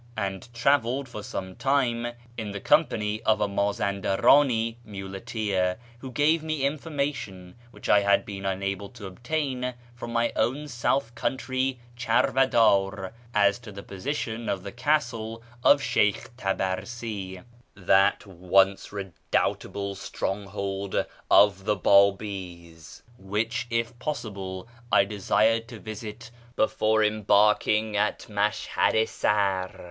and 0.17 0.51
travelled 0.51 1.07
for 1.07 1.21
some 1.21 1.55
time 1.55 2.13
in 2.35 2.49
the 2.53 2.59
company 2.59 3.21
of 3.21 3.39
a 3.39 3.47
Mazandarani 3.47 4.77
muleteer, 4.83 5.77
who 5.99 6.09
"ave 6.17 6.39
me 6.39 6.65
information 6.65 7.53
which 7.69 7.87
I 7.87 7.99
had 7.99 8.25
been 8.25 8.43
unable 8.43 8.89
to 8.89 9.05
obtain 9.05 9.75
from 9.93 10.11
my 10.11 10.33
own 10.35 10.67
south 10.69 11.13
country 11.13 11.77
charvaddr 11.95 13.11
as 13.35 13.59
to 13.59 13.71
the 13.71 13.83
position 13.83 14.49
of 14.49 14.63
the 14.63 14.71
castle 14.71 15.43
of 15.63 15.83
Sheykh 15.83 16.35
Tabarsi, 16.35 17.43
that 17.75 18.25
once 18.25 18.91
redoubtable 18.91 19.93
stronghold 19.93 21.05
of 21.29 21.65
the 21.65 21.75
Babis, 21.75 23.03
which, 23.19 23.67
if 23.69 23.99
possible, 23.99 24.67
I 24.91 25.05
desired 25.05 25.67
to 25.67 25.79
visit 25.79 26.31
before 26.55 27.03
embarking 27.03 27.95
at 27.95 28.21
Mashhad 28.27 28.95
i 28.99 29.05
Sar. 29.05 29.79